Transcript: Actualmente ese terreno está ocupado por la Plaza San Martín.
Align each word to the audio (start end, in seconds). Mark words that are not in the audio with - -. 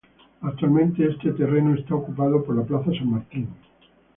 Actualmente 0.41 1.05
ese 1.07 1.31
terreno 1.33 1.75
está 1.75 1.93
ocupado 1.93 2.43
por 2.43 2.55
la 2.55 2.63
Plaza 2.63 2.85
San 2.91 3.11
Martín. 3.11 3.49